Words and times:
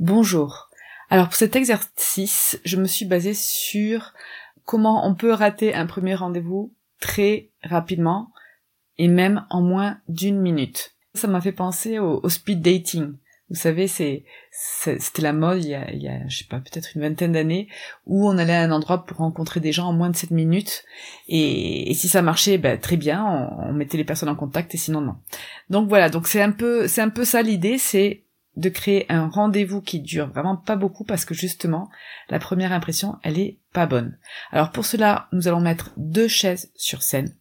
Bonjour. 0.00 0.70
Alors 1.10 1.26
pour 1.26 1.34
cet 1.34 1.56
exercice, 1.56 2.58
je 2.64 2.78
me 2.78 2.86
suis 2.86 3.04
basée 3.04 3.34
sur 3.34 4.14
comment 4.64 5.06
on 5.06 5.14
peut 5.14 5.30
rater 5.30 5.74
un 5.74 5.84
premier 5.84 6.14
rendez-vous 6.14 6.72
très 7.00 7.50
rapidement 7.62 8.32
et 8.96 9.08
même 9.08 9.44
en 9.50 9.60
moins 9.60 9.98
d'une 10.08 10.40
minute. 10.40 10.94
Ça 11.12 11.28
m'a 11.28 11.42
fait 11.42 11.52
penser 11.52 11.98
au, 11.98 12.26
speed 12.30 12.62
dating. 12.62 13.12
Vous 13.50 13.56
savez, 13.56 13.88
c'est 13.88 14.24
c'était 14.52 15.20
la 15.20 15.34
mode 15.34 15.62
il 15.62 15.68
y, 15.68 15.74
a, 15.74 16.28
je 16.28 16.38
sais 16.38 16.48
pas, 16.48 16.60
peut-être 16.60 16.96
une 16.96 17.02
vingtaine 17.02 17.32
d'années, 17.32 17.68
où 18.06 18.26
on 18.26 18.38
allait 18.38 18.54
à 18.54 18.62
un 18.62 18.70
endroit 18.70 19.04
pour 19.04 19.18
rencontrer 19.18 19.60
des 19.60 19.72
gens 19.72 19.88
en 19.88 19.92
moins 19.92 20.08
de 20.08 20.16
7 20.16 20.30
minutes, 20.30 20.84
et, 21.28 21.92
si 21.94 22.08
ça 22.08 22.22
marchait, 22.22 22.56
ben, 22.56 22.78
très 22.78 22.96
bien, 22.96 23.22
on, 23.26 23.68
on, 23.68 23.72
mettait 23.74 23.98
les 23.98 24.04
personnes 24.04 24.28
en 24.28 24.36
contact, 24.36 24.74
et 24.74 24.78
sinon 24.78 25.00
non. 25.00 25.16
Donc 25.68 25.88
voilà, 25.88 26.08
donc 26.08 26.26
c'est 26.26 26.40
un 26.40 26.52
peu, 26.52 26.86
c'est 26.86 27.02
un 27.02 27.10
peu 27.10 27.24
ça 27.24 27.42
l'idée, 27.42 27.76
c'est 27.76 28.22
de 28.56 28.68
créer 28.68 29.10
un 29.10 29.28
rendez-vous 29.28 29.80
qui 29.80 30.00
dure 30.00 30.28
vraiment 30.28 30.56
pas 30.56 30.76
beaucoup 30.76 31.04
parce 31.04 31.24
que 31.24 31.34
justement 31.34 31.88
la 32.28 32.38
première 32.38 32.72
impression 32.72 33.18
elle 33.22 33.38
est 33.38 33.58
pas 33.72 33.86
bonne. 33.86 34.18
Alors 34.50 34.72
pour 34.72 34.84
cela 34.84 35.28
nous 35.32 35.48
allons 35.48 35.60
mettre 35.60 35.92
deux 35.96 36.28
chaises 36.28 36.70
sur 36.74 37.02
scène. 37.02 37.34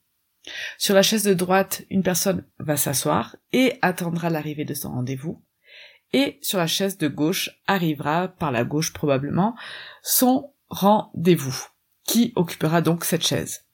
Sur 0.78 0.96
la 0.96 1.02
chaise 1.02 1.24
de 1.24 1.34
droite 1.34 1.84
une 1.90 2.04
personne 2.04 2.46
va 2.60 2.78
s'asseoir 2.78 3.36
et 3.52 3.78
attendra 3.82 4.30
l'arrivée 4.30 4.66
de 4.66 4.74
son 4.74 4.92
rendez-vous. 4.92 5.42
Et 6.12 6.40
sur 6.42 6.58
la 6.58 6.68
chaise 6.68 6.98
de 6.98 7.08
gauche 7.08 7.52
arrivera 7.68 8.28
par 8.28 8.52
la 8.52 8.64
gauche 8.64 8.94
probablement 8.94 9.56
son 10.02 10.54
rendez-vous 10.70 11.68
qui 12.04 12.34
occupera 12.36 12.82
donc 12.82 13.06
cette 13.06 13.26
chaise. 13.26 13.66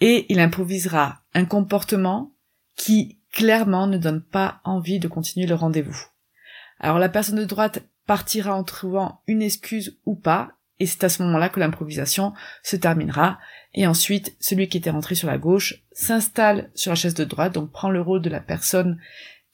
Et 0.00 0.26
il 0.28 0.40
improvisera 0.40 1.22
un 1.34 1.44
comportement 1.44 2.32
qui 2.76 3.18
clairement 3.32 3.86
ne 3.86 3.98
donne 3.98 4.22
pas 4.22 4.60
envie 4.64 4.98
de 4.98 5.08
continuer 5.08 5.46
le 5.46 5.54
rendez-vous. 5.54 6.06
Alors 6.78 6.98
la 6.98 7.08
personne 7.08 7.38
de 7.38 7.44
droite 7.44 7.82
partira 8.06 8.54
en 8.54 8.64
trouvant 8.64 9.22
une 9.26 9.42
excuse 9.42 9.98
ou 10.04 10.14
pas, 10.14 10.52
et 10.78 10.86
c'est 10.86 11.04
à 11.04 11.08
ce 11.08 11.22
moment-là 11.22 11.48
que 11.48 11.60
l'improvisation 11.60 12.32
se 12.62 12.76
terminera, 12.76 13.38
et 13.74 13.86
ensuite 13.86 14.36
celui 14.40 14.68
qui 14.68 14.76
était 14.78 14.90
rentré 14.90 15.14
sur 15.14 15.28
la 15.28 15.38
gauche 15.38 15.82
s'installe 15.92 16.70
sur 16.74 16.92
la 16.92 16.96
chaise 16.96 17.14
de 17.14 17.24
droite, 17.24 17.54
donc 17.54 17.72
prend 17.72 17.90
le 17.90 18.00
rôle 18.00 18.22
de 18.22 18.30
la 18.30 18.40
personne 18.40 18.98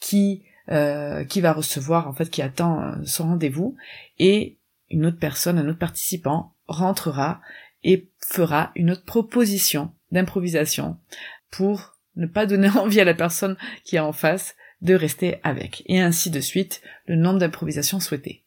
qui 0.00 0.44
euh, 0.70 1.24
qui 1.24 1.40
va 1.40 1.52
recevoir, 1.52 2.06
en 2.06 2.12
fait, 2.12 2.30
qui 2.30 2.40
attend 2.40 2.80
euh, 2.80 2.94
son 3.04 3.24
rendez-vous, 3.24 3.76
et 4.20 4.58
une 4.90 5.06
autre 5.06 5.18
personne, 5.18 5.58
un 5.58 5.68
autre 5.68 5.80
participant 5.80 6.54
rentrera 6.68 7.40
et 7.82 8.08
fera 8.20 8.70
une 8.76 8.92
autre 8.92 9.04
proposition 9.04 9.92
d'improvisation 10.12 10.98
pour 11.50 11.96
ne 12.14 12.26
pas 12.26 12.46
donner 12.46 12.68
envie 12.78 13.00
à 13.00 13.04
la 13.04 13.14
personne 13.14 13.56
qui 13.84 13.96
est 13.96 14.00
en 14.00 14.12
face 14.12 14.54
de 14.82 14.94
rester 14.94 15.40
avec, 15.42 15.82
et 15.86 16.00
ainsi 16.00 16.30
de 16.30 16.40
suite, 16.40 16.82
le 17.06 17.16
nombre 17.16 17.38
d'improvisations 17.38 18.00
souhaitées. 18.00 18.42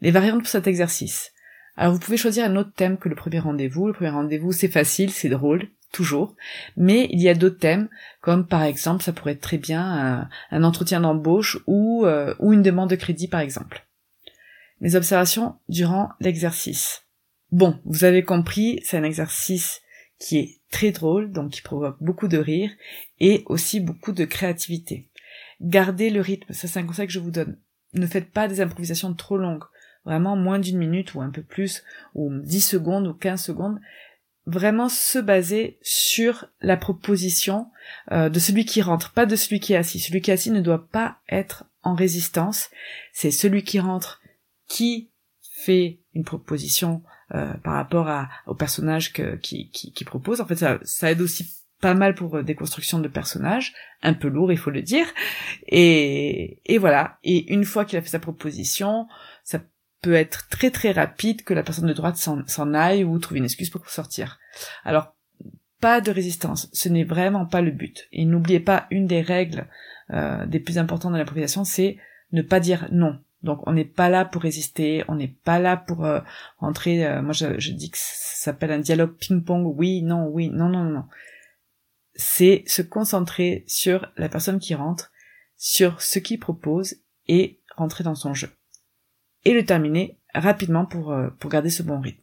Les 0.00 0.10
variantes 0.10 0.40
pour 0.40 0.48
cet 0.48 0.66
exercice. 0.66 1.32
Alors 1.76 1.92
vous 1.92 2.00
pouvez 2.00 2.16
choisir 2.16 2.44
un 2.44 2.56
autre 2.56 2.72
thème 2.74 2.98
que 2.98 3.08
le 3.08 3.14
premier 3.14 3.38
rendez-vous. 3.38 3.86
Le 3.86 3.92
premier 3.92 4.10
rendez-vous, 4.10 4.52
c'est 4.52 4.68
facile, 4.68 5.10
c'est 5.10 5.28
drôle, 5.28 5.68
toujours. 5.92 6.34
Mais 6.76 7.08
il 7.10 7.20
y 7.20 7.28
a 7.28 7.34
d'autres 7.34 7.58
thèmes, 7.58 7.88
comme 8.20 8.46
par 8.46 8.62
exemple, 8.62 9.02
ça 9.02 9.12
pourrait 9.12 9.32
être 9.32 9.40
très 9.40 9.58
bien 9.58 10.28
un, 10.50 10.64
entretien 10.64 11.00
d'embauche 11.00 11.58
ou, 11.66 12.04
euh, 12.04 12.34
ou 12.40 12.52
une 12.52 12.62
demande 12.62 12.90
de 12.90 12.96
crédit, 12.96 13.28
par 13.28 13.40
exemple. 13.40 13.86
Mes 14.80 14.94
observations 14.94 15.56
durant 15.68 16.10
l'exercice. 16.20 17.04
Bon, 17.50 17.80
vous 17.84 18.04
avez 18.04 18.22
compris, 18.22 18.80
c'est 18.84 18.98
un 18.98 19.04
exercice 19.04 19.80
qui 20.18 20.38
est 20.38 20.58
très 20.70 20.90
drôle, 20.90 21.32
donc 21.32 21.52
qui 21.52 21.62
provoque 21.62 21.96
beaucoup 22.00 22.28
de 22.28 22.38
rire 22.38 22.70
et 23.20 23.44
aussi 23.46 23.80
beaucoup 23.80 24.12
de 24.12 24.24
créativité. 24.24 25.08
Gardez 25.60 26.10
le 26.10 26.20
rythme, 26.20 26.52
ça 26.52 26.68
c'est 26.68 26.78
un 26.78 26.86
conseil 26.86 27.06
que 27.06 27.12
je 27.12 27.18
vous 27.18 27.30
donne. 27.30 27.58
Ne 27.94 28.06
faites 28.06 28.30
pas 28.30 28.48
des 28.48 28.60
improvisations 28.60 29.14
trop 29.14 29.36
longues, 29.36 29.64
vraiment 30.04 30.36
moins 30.36 30.58
d'une 30.58 30.78
minute 30.78 31.14
ou 31.14 31.20
un 31.20 31.30
peu 31.30 31.42
plus, 31.42 31.82
ou 32.14 32.32
10 32.32 32.60
secondes 32.60 33.06
ou 33.06 33.14
15 33.14 33.42
secondes. 33.42 33.80
Vraiment 34.46 34.88
se 34.88 35.18
baser 35.18 35.78
sur 35.82 36.46
la 36.60 36.78
proposition 36.78 37.66
euh, 38.12 38.30
de 38.30 38.38
celui 38.38 38.64
qui 38.64 38.80
rentre, 38.80 39.12
pas 39.12 39.26
de 39.26 39.36
celui 39.36 39.60
qui 39.60 39.74
est 39.74 39.76
assis. 39.76 39.98
Celui 39.98 40.22
qui 40.22 40.30
est 40.30 40.34
assis 40.34 40.50
ne 40.50 40.60
doit 40.60 40.88
pas 40.88 41.18
être 41.28 41.64
en 41.82 41.94
résistance. 41.94 42.70
C'est 43.12 43.30
celui 43.30 43.62
qui 43.62 43.78
rentre 43.78 44.22
qui 44.66 45.10
fait 45.42 46.00
une 46.14 46.24
proposition 46.24 47.02
euh, 47.34 47.52
par 47.62 47.74
rapport 47.74 48.08
à, 48.08 48.30
au 48.46 48.54
personnage 48.54 49.12
que, 49.12 49.36
qui, 49.36 49.92
propose. 50.06 50.40
En 50.40 50.46
fait, 50.46 50.56
ça, 50.56 50.78
ça 50.82 51.10
aide 51.10 51.20
aussi 51.20 51.58
pas 51.80 51.94
mal 51.94 52.14
pour 52.14 52.36
euh, 52.36 52.42
des 52.42 52.54
constructions 52.54 52.98
de 52.98 53.08
personnages, 53.08 53.74
un 54.02 54.14
peu 54.14 54.28
lourd, 54.28 54.52
il 54.52 54.58
faut 54.58 54.70
le 54.70 54.82
dire. 54.82 55.06
Et, 55.66 56.60
et 56.66 56.78
voilà. 56.78 57.18
Et 57.24 57.52
une 57.52 57.64
fois 57.64 57.84
qu'il 57.84 57.98
a 57.98 58.02
fait 58.02 58.08
sa 58.08 58.18
proposition, 58.18 59.06
ça 59.44 59.60
peut 60.02 60.14
être 60.14 60.48
très 60.48 60.70
très 60.70 60.92
rapide 60.92 61.42
que 61.42 61.54
la 61.54 61.62
personne 61.62 61.88
de 61.88 61.92
droite 61.92 62.16
s'en 62.16 62.74
aille 62.74 63.04
ou 63.04 63.18
trouve 63.18 63.38
une 63.38 63.44
excuse 63.44 63.70
pour 63.70 63.88
sortir. 63.88 64.38
Alors, 64.84 65.14
pas 65.80 66.00
de 66.00 66.10
résistance, 66.10 66.68
ce 66.72 66.88
n'est 66.88 67.04
vraiment 67.04 67.46
pas 67.46 67.60
le 67.60 67.70
but. 67.70 68.08
Et 68.12 68.24
n'oubliez 68.24 68.60
pas, 68.60 68.86
une 68.90 69.06
des 69.06 69.20
règles 69.20 69.66
euh, 70.10 70.46
des 70.46 70.60
plus 70.60 70.78
importantes 70.78 71.12
dans 71.12 71.18
l'improvisation, 71.18 71.64
c'est 71.64 71.98
ne 72.32 72.42
pas 72.42 72.60
dire 72.60 72.88
non. 72.90 73.18
Donc 73.44 73.60
on 73.66 73.72
n'est 73.72 73.84
pas 73.84 74.08
là 74.08 74.24
pour 74.24 74.42
résister, 74.42 75.04
on 75.06 75.14
n'est 75.14 75.36
pas 75.44 75.60
là 75.60 75.76
pour 75.76 76.04
euh, 76.04 76.20
rentrer. 76.58 77.06
Euh, 77.06 77.22
moi 77.22 77.32
je, 77.32 77.58
je, 77.60 77.70
dis 77.70 77.90
que 77.90 77.98
ça 77.98 78.50
s'appelle 78.50 78.72
un 78.72 78.80
dialogue 78.80 79.14
ping-pong. 79.16 79.72
Oui, 79.76 80.02
non, 80.02 80.26
oui, 80.26 80.50
non, 80.50 80.68
non, 80.68 80.84
non 80.84 81.04
c'est 82.18 82.64
se 82.66 82.82
concentrer 82.82 83.64
sur 83.68 84.10
la 84.16 84.28
personne 84.28 84.58
qui 84.58 84.74
rentre, 84.74 85.12
sur 85.56 86.02
ce 86.02 86.18
qu'il 86.18 86.40
propose 86.40 86.96
et 87.28 87.60
rentrer 87.76 88.04
dans 88.04 88.16
son 88.16 88.34
jeu. 88.34 88.50
Et 89.44 89.54
le 89.54 89.64
terminer 89.64 90.18
rapidement 90.34 90.84
pour, 90.84 91.12
euh, 91.12 91.28
pour 91.38 91.48
garder 91.48 91.70
ce 91.70 91.84
bon 91.84 92.00
rythme. 92.00 92.22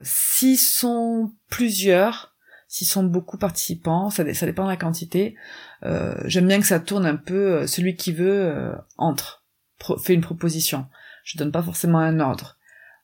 S'ils 0.00 0.58
sont 0.58 1.34
plusieurs, 1.50 2.34
s'ils 2.68 2.86
sont 2.86 3.04
beaucoup 3.04 3.36
participants, 3.36 4.08
ça, 4.10 4.24
dépend 4.24 4.64
de 4.64 4.70
la 4.70 4.76
quantité, 4.76 5.36
euh, 5.84 6.14
j'aime 6.24 6.48
bien 6.48 6.60
que 6.60 6.66
ça 6.66 6.80
tourne 6.80 7.04
un 7.04 7.16
peu, 7.16 7.52
euh, 7.52 7.66
celui 7.66 7.96
qui 7.96 8.12
veut 8.12 8.74
entre, 8.96 9.44
fait 10.02 10.14
une 10.14 10.22
proposition. 10.22 10.86
Je 11.24 11.36
donne 11.36 11.52
pas 11.52 11.62
forcément 11.62 11.98
un 11.98 12.20
ordre. 12.20 12.57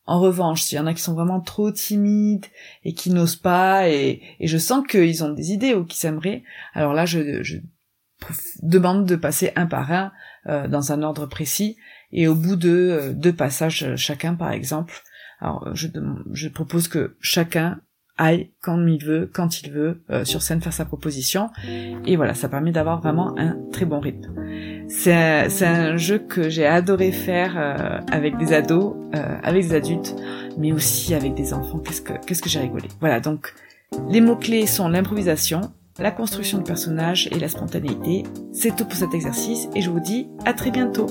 En 0.06 0.20
revanche, 0.20 0.62
s'il 0.62 0.76
y 0.76 0.80
en 0.80 0.86
a 0.86 0.92
qui 0.92 1.02
sont 1.02 1.14
vraiment 1.14 1.40
trop 1.40 1.70
timides 1.70 2.46
et 2.84 2.92
qui 2.92 3.10
n'osent 3.10 3.36
pas, 3.36 3.88
et, 3.88 4.20
je 4.40 4.58
sens 4.58 4.86
qu'ils 4.86 5.24
ont 5.24 5.30
des 5.30 5.52
idées 5.52 5.74
ou 5.74 5.84
qu'ils 5.84 5.98
s'aimeraient, 5.98 6.42
alors 6.74 6.92
là, 6.92 7.06
je, 7.06 7.58
demande 8.62 9.06
de 9.06 9.16
passer 9.16 9.52
un 9.56 9.66
par 9.66 9.92
un 9.92 10.12
euh, 10.46 10.68
dans 10.68 10.92
un 10.92 11.02
ordre 11.02 11.26
précis, 11.26 11.76
et 12.12 12.28
au 12.28 12.34
bout 12.34 12.56
de 12.56 12.70
euh, 12.70 13.12
deux 13.12 13.32
passages 13.32 13.96
chacun, 13.96 14.34
par 14.34 14.52
exemple, 14.52 14.94
alors 15.40 15.68
je, 15.74 16.48
propose 16.48 16.88
que 16.88 17.16
chacun 17.20 17.80
aille 18.16 18.52
quand 18.62 18.86
il 18.86 19.04
veut, 19.04 19.30
quand 19.32 19.62
il 19.62 19.70
veut, 19.70 20.04
euh, 20.10 20.24
sur 20.24 20.42
scène 20.42 20.60
faire 20.60 20.72
sa 20.72 20.84
proposition. 20.84 21.50
Et 22.06 22.16
voilà, 22.16 22.34
ça 22.34 22.48
permet 22.48 22.72
d'avoir 22.72 23.00
vraiment 23.00 23.36
un 23.38 23.56
très 23.72 23.84
bon 23.84 24.00
rythme. 24.00 24.32
C'est 24.88 25.12
un, 25.66 25.96
jeu 25.96 26.18
que 26.18 26.48
j'ai 26.48 26.66
adoré 26.66 27.10
faire 27.12 27.54
euh, 27.56 28.00
avec 28.10 28.36
des 28.36 28.52
ados, 28.52 28.94
euh, 29.14 29.36
avec 29.42 29.68
des 29.68 29.74
adultes, 29.74 30.14
mais 30.58 30.72
aussi 30.72 31.14
avec 31.14 31.34
des 31.34 31.52
enfants. 31.52 31.78
Qu'est-ce 31.78 32.02
que, 32.02 32.12
qu'est-ce 32.26 32.42
que 32.42 32.48
j'ai 32.48 32.60
rigolé. 32.60 32.88
Voilà, 33.00 33.20
donc 33.20 33.54
Les 34.08 34.20
mots-clés 34.20 34.66
sont 34.66 34.88
l'improvisation, 34.88 35.72
la 35.98 36.10
construction 36.10 36.58
de 36.58 36.64
personnages 36.64 37.28
et 37.32 37.38
la 37.38 37.48
spontanéité. 37.48 38.24
C'est 38.52 38.76
tout 38.76 38.84
pour 38.84 38.96
cet 38.96 39.14
exercice 39.14 39.68
et 39.74 39.80
je 39.80 39.90
vous 39.90 40.00
dis 40.00 40.28
à 40.44 40.52
très 40.52 40.70
bientôt. 40.70 41.06